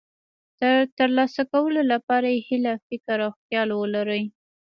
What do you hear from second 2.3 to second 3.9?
یې هیله، فکر او خیال